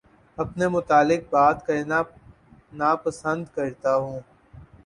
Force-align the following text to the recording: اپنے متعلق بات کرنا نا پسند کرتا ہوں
اپنے 0.37 0.67
متعلق 0.67 1.21
بات 1.29 1.57
کرنا 1.67 1.99
نا 2.79 2.89
پسند 3.03 3.43
کرتا 3.55 3.95
ہوں 3.95 4.19